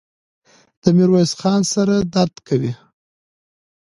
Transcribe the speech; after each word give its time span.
د 0.81 0.83
ميرويس 0.97 1.31
خان 1.39 1.61
سر 1.71 1.87
درد 2.13 2.35
کاوه. 2.47 2.71